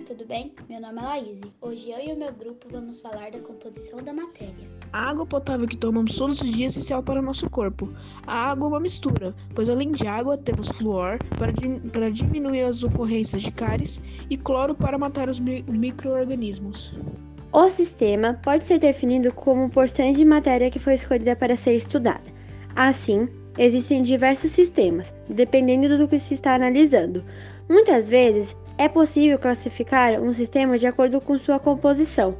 galera, 0.00 0.04
tudo 0.06 0.24
bem? 0.26 0.52
Meu 0.68 0.80
nome 0.80 0.98
é 0.98 1.02
Laís. 1.02 1.40
Hoje 1.60 1.90
eu 1.90 1.98
e 2.00 2.12
o 2.12 2.16
meu 2.16 2.32
grupo 2.32 2.66
vamos 2.70 2.98
falar 2.98 3.30
da 3.30 3.38
composição 3.40 4.02
da 4.02 4.12
matéria. 4.12 4.68
A 4.92 5.10
água 5.10 5.26
potável 5.26 5.66
que 5.66 5.76
tomamos 5.76 6.16
todos 6.16 6.40
os 6.40 6.52
dias 6.52 6.76
é 6.76 6.78
essencial 6.78 7.02
para 7.02 7.20
o 7.20 7.22
nosso 7.22 7.48
corpo. 7.50 7.88
A 8.26 8.50
água 8.50 8.66
é 8.66 8.68
uma 8.68 8.80
mistura, 8.80 9.34
pois 9.54 9.68
além 9.68 9.92
de 9.92 10.06
água 10.06 10.36
temos 10.36 10.68
flúor 10.68 11.18
para, 11.38 11.52
para 11.92 12.10
diminuir 12.10 12.62
as 12.62 12.82
ocorrências 12.82 13.42
de 13.42 13.50
cáries 13.50 14.00
e 14.28 14.36
cloro 14.36 14.74
para 14.74 14.98
matar 14.98 15.28
os 15.28 15.38
mi 15.38 15.62
micro-organismos. 15.68 16.94
O 17.52 17.68
sistema 17.68 18.34
pode 18.42 18.64
ser 18.64 18.78
definido 18.78 19.32
como 19.32 19.70
porções 19.70 20.16
de 20.16 20.24
matéria 20.24 20.70
que 20.70 20.78
foi 20.78 20.94
escolhida 20.94 21.36
para 21.36 21.56
ser 21.56 21.74
estudada. 21.74 22.30
Assim, 22.76 23.28
existem 23.58 24.02
diversos 24.02 24.52
sistemas, 24.52 25.12
dependendo 25.28 25.98
do 25.98 26.08
que 26.08 26.18
se 26.18 26.34
está 26.34 26.54
analisando. 26.54 27.24
Muitas 27.68 28.08
vezes, 28.08 28.56
é 28.80 28.88
possível 28.88 29.38
classificar 29.38 30.18
um 30.22 30.32
sistema 30.32 30.78
de 30.78 30.86
acordo 30.86 31.20
com 31.20 31.38
sua 31.38 31.58
composição, 31.58 32.34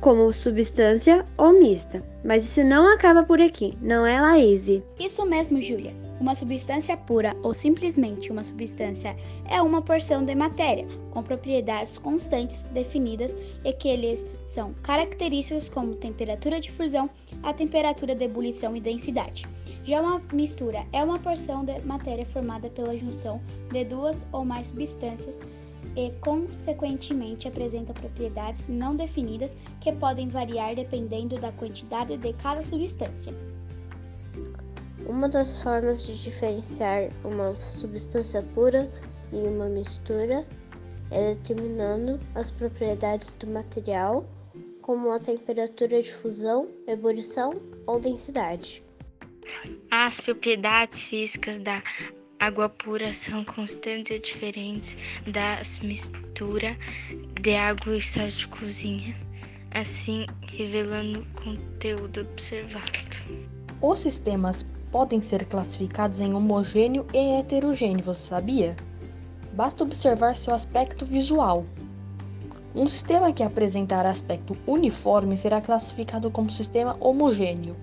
como 0.00 0.32
substância 0.32 1.26
ou 1.36 1.52
mista. 1.52 2.02
Mas 2.24 2.44
isso 2.44 2.64
não 2.64 2.90
acaba 2.90 3.22
por 3.24 3.42
aqui, 3.42 3.76
não 3.82 4.06
é, 4.06 4.18
Laís? 4.18 4.68
Isso 4.98 5.26
mesmo, 5.26 5.60
Júlia. 5.60 5.92
Uma 6.18 6.34
substância 6.34 6.96
pura 6.96 7.36
ou 7.42 7.52
simplesmente 7.52 8.32
uma 8.32 8.42
substância 8.42 9.14
é 9.50 9.60
uma 9.60 9.82
porção 9.82 10.24
de 10.24 10.34
matéria 10.34 10.86
com 11.10 11.22
propriedades 11.22 11.98
constantes 11.98 12.62
definidas 12.72 13.36
e 13.62 13.70
que 13.74 13.88
eles 13.88 14.26
são 14.46 14.72
característicos 14.82 15.68
como 15.68 15.94
temperatura 15.94 16.58
de 16.58 16.72
fusão, 16.72 17.10
a 17.42 17.52
temperatura 17.52 18.14
de 18.14 18.24
ebulição 18.24 18.74
e 18.74 18.80
densidade. 18.80 19.46
Já 19.84 20.00
uma 20.00 20.22
mistura 20.32 20.86
é 20.94 21.04
uma 21.04 21.18
porção 21.18 21.66
de 21.66 21.78
matéria 21.80 22.24
formada 22.24 22.70
pela 22.70 22.96
junção 22.96 23.42
de 23.70 23.84
duas 23.84 24.26
ou 24.32 24.42
mais 24.42 24.68
substâncias 24.68 25.38
e, 25.96 26.12
consequentemente, 26.20 27.48
apresenta 27.48 27.92
propriedades 27.94 28.68
não 28.68 28.94
definidas 28.94 29.56
que 29.80 29.92
podem 29.92 30.28
variar 30.28 30.74
dependendo 30.74 31.40
da 31.40 31.50
quantidade 31.52 32.16
de 32.16 32.32
cada 32.34 32.62
substância. 32.62 33.34
Uma 35.06 35.28
das 35.28 35.62
formas 35.62 36.04
de 36.04 36.22
diferenciar 36.22 37.10
uma 37.24 37.54
substância 37.62 38.42
pura 38.54 38.90
e 39.32 39.36
uma 39.36 39.68
mistura 39.68 40.46
é 41.10 41.30
determinando 41.34 42.20
as 42.34 42.50
propriedades 42.50 43.34
do 43.34 43.46
material, 43.46 44.26
como 44.82 45.10
a 45.10 45.18
temperatura 45.18 46.02
de 46.02 46.12
fusão, 46.12 46.68
ebulição 46.86 47.54
ou 47.86 48.00
densidade. 48.00 48.84
As 49.90 50.20
propriedades 50.20 51.02
físicas 51.02 51.58
da 51.58 51.80
água 52.38 52.68
pura 52.68 53.14
são 53.14 53.44
constantes 53.44 54.10
e 54.10 54.18
diferentes 54.18 54.96
das 55.26 55.78
misturas 55.80 56.76
de 57.40 57.54
água 57.54 57.96
e 57.96 58.02
sal 58.02 58.28
de 58.28 58.46
cozinha, 58.48 59.16
assim 59.74 60.26
revelando 60.46 61.20
o 61.20 61.42
conteúdo 61.42 62.20
observado. 62.20 63.16
Os 63.80 64.00
sistemas 64.00 64.66
podem 64.90 65.22
ser 65.22 65.46
classificados 65.46 66.20
em 66.20 66.34
homogêneo 66.34 67.06
e 67.12 67.38
heterogêneo, 67.38 68.04
você 68.04 68.28
sabia? 68.28 68.76
Basta 69.52 69.84
observar 69.84 70.36
seu 70.36 70.54
aspecto 70.54 71.06
visual. 71.06 71.64
Um 72.74 72.86
sistema 72.86 73.32
que 73.32 73.42
apresentar 73.42 74.04
aspecto 74.04 74.56
uniforme 74.66 75.38
será 75.38 75.62
classificado 75.62 76.30
como 76.30 76.50
sistema 76.50 76.96
homogêneo. 77.00 77.76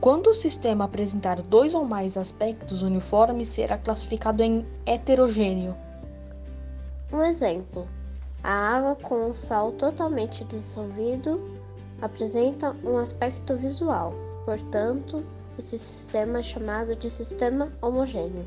Quando 0.00 0.30
o 0.30 0.34
sistema 0.34 0.84
apresentar 0.84 1.42
dois 1.42 1.74
ou 1.74 1.84
mais 1.84 2.16
aspectos 2.16 2.80
uniformes, 2.80 3.48
será 3.48 3.76
classificado 3.76 4.42
em 4.42 4.66
heterogêneo. 4.86 5.76
Um 7.12 7.22
exemplo: 7.22 7.86
a 8.42 8.76
água 8.76 8.96
com 8.96 9.28
o 9.28 9.34
sal 9.34 9.72
totalmente 9.72 10.42
dissolvido 10.44 11.38
apresenta 12.00 12.74
um 12.82 12.96
aspecto 12.96 13.54
visual, 13.56 14.14
portanto, 14.46 15.22
esse 15.58 15.76
sistema 15.76 16.38
é 16.38 16.42
chamado 16.42 16.96
de 16.96 17.10
sistema 17.10 17.70
homogêneo. 17.82 18.46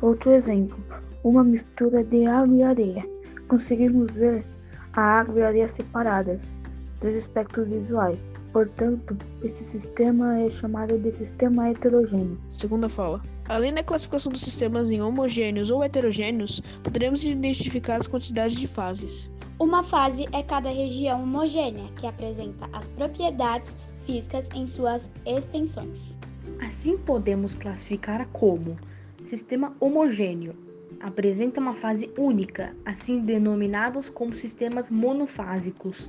Outro 0.00 0.30
exemplo: 0.30 0.78
uma 1.24 1.42
mistura 1.42 2.04
de 2.04 2.24
água 2.24 2.54
e 2.54 2.62
areia. 2.62 3.04
Conseguimos 3.48 4.12
ver 4.12 4.46
a 4.92 5.00
água 5.00 5.40
e 5.40 5.42
a 5.42 5.48
areia 5.48 5.68
separadas 5.68 6.61
dos 7.02 7.16
aspectos 7.16 7.68
visuais. 7.68 8.32
Portanto, 8.52 9.16
esse 9.42 9.64
sistema 9.64 10.38
é 10.38 10.48
chamado 10.48 10.96
de 10.98 11.10
sistema 11.10 11.68
heterogêneo. 11.68 12.40
Segunda 12.50 12.88
fala. 12.88 13.20
Além 13.48 13.74
da 13.74 13.82
classificação 13.82 14.30
dos 14.32 14.40
sistemas 14.40 14.90
em 14.90 15.02
homogêneos 15.02 15.70
ou 15.70 15.82
heterogêneos, 15.82 16.62
poderemos 16.82 17.24
identificar 17.24 17.96
as 17.96 18.06
quantidades 18.06 18.56
de 18.56 18.68
fases. 18.68 19.30
Uma 19.58 19.82
fase 19.82 20.26
é 20.32 20.42
cada 20.42 20.70
região 20.70 21.22
homogênea 21.22 21.90
que 21.96 22.06
apresenta 22.06 22.68
as 22.72 22.88
propriedades 22.88 23.76
físicas 24.04 24.48
em 24.54 24.66
suas 24.66 25.10
extensões. 25.26 26.16
Assim 26.64 26.96
podemos 26.96 27.54
classificar 27.54 28.26
como 28.28 28.76
sistema 29.22 29.74
homogêneo 29.80 30.54
apresenta 31.02 31.60
uma 31.60 31.74
fase 31.74 32.10
única, 32.16 32.74
assim 32.84 33.20
denominados 33.20 34.08
como 34.08 34.34
sistemas 34.34 34.88
monofásicos. 34.88 36.08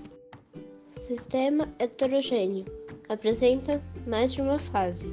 Sistema 0.93 1.67
heterogêneo 1.79 2.65
apresenta 3.09 3.81
mais 4.05 4.31
de 4.31 4.43
uma 4.43 4.59
fase. 4.59 5.11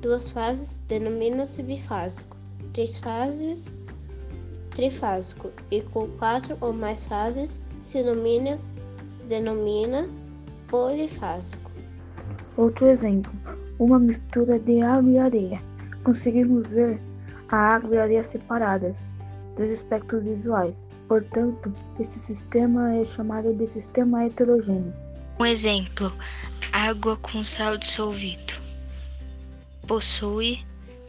Duas 0.00 0.30
fases 0.30 0.78
denomina-se 0.88 1.62
bifásico, 1.62 2.34
três 2.72 2.98
fases 2.98 3.76
trifásico 4.70 5.50
e 5.70 5.82
com 5.82 6.08
quatro 6.16 6.56
ou 6.62 6.72
mais 6.72 7.06
fases 7.06 7.62
se 7.82 8.02
denomina, 8.02 8.58
denomina 9.28 10.08
polifásico. 10.68 11.70
Outro 12.56 12.86
exemplo, 12.86 13.30
uma 13.78 13.98
mistura 13.98 14.58
de 14.58 14.80
água 14.80 15.10
e 15.10 15.18
areia. 15.18 15.60
Conseguimos 16.04 16.68
ver 16.68 16.98
a 17.50 17.56
água 17.56 17.94
e 17.94 17.98
a 17.98 18.02
areia 18.02 18.24
separadas 18.24 19.12
dos 19.56 19.70
aspectos 19.70 20.24
visuais. 20.24 20.90
Portanto, 21.08 21.72
esse 21.98 22.18
sistema 22.18 22.94
é 22.94 23.04
chamado 23.04 23.54
de 23.54 23.66
sistema 23.66 24.24
heterogêneo. 24.24 24.92
Um 25.38 25.46
exemplo: 25.46 26.12
água 26.72 27.16
com 27.16 27.44
sal 27.44 27.76
dissolvido. 27.76 28.54
Possui 29.86 30.60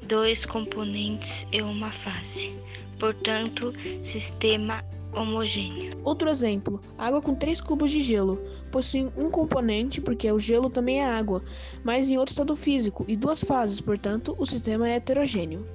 dois 0.08 0.46
componentes 0.46 1.48
e 1.52 1.62
uma 1.62 1.92
fase, 1.92 2.54
portanto, 3.00 3.74
sistema 4.02 4.84
homogêneo. 5.14 5.94
Outro 6.04 6.30
exemplo: 6.30 6.82
água 6.98 7.22
com 7.22 7.36
três 7.36 7.62
cubos 7.62 7.92
de 7.92 8.02
gelo. 8.02 8.42
Possui 8.72 9.10
um 9.16 9.30
componente, 9.30 10.02
porque 10.02 10.30
o 10.32 10.40
gelo 10.40 10.70
também 10.70 11.00
é 11.00 11.06
água, 11.06 11.42
mas 11.84 12.10
em 12.10 12.18
outro 12.18 12.34
estado 12.34 12.56
físico, 12.56 13.06
e 13.08 13.16
duas 13.16 13.44
fases, 13.44 13.80
portanto, 13.80 14.36
o 14.38 14.46
sistema 14.46 14.90
é 14.90 14.96
heterogêneo. 14.96 15.66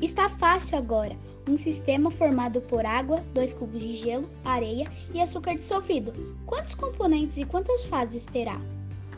Está 0.00 0.28
fácil 0.30 0.78
agora 0.78 1.14
um 1.48 1.56
sistema 1.56 2.10
formado 2.10 2.60
por 2.62 2.84
água, 2.84 3.22
dois 3.34 3.52
cubos 3.52 3.80
de 3.80 3.96
gelo, 3.96 4.28
areia 4.44 4.90
e 5.14 5.20
açúcar 5.20 5.54
dissolvido. 5.54 6.12
Quantos 6.46 6.74
componentes 6.74 7.38
e 7.38 7.44
quantas 7.44 7.84
fases 7.84 8.26
terá? 8.26 8.60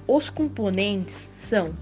Os 0.07 0.31
componentes 0.31 1.31
são 1.33 1.75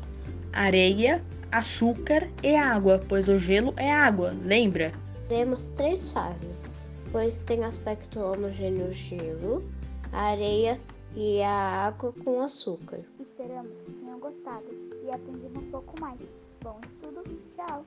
areia, 0.52 1.20
açúcar 1.52 2.28
e 2.42 2.54
água, 2.54 3.00
pois 3.08 3.28
o 3.28 3.38
gelo 3.38 3.72
é 3.76 3.90
água, 3.90 4.34
lembra? 4.44 4.92
Temos 5.28 5.70
três 5.70 6.12
fases, 6.12 6.74
pois 7.12 7.42
tem 7.42 7.64
aspecto 7.64 8.20
homogêneo 8.20 8.88
o 8.88 8.92
gelo, 8.92 9.64
a 10.12 10.30
areia 10.30 10.80
e 11.14 11.42
a 11.42 11.86
água 11.86 12.12
com 12.24 12.40
açúcar. 12.40 13.00
Esperamos 13.20 13.80
que 13.80 13.90
tenham 13.92 14.18
gostado 14.18 14.66
e 15.04 15.10
aprendido 15.10 15.58
um 15.58 15.70
pouco 15.70 16.00
mais. 16.00 16.20
Bom 16.62 16.78
estudo, 16.84 17.22
tchau! 17.54 17.86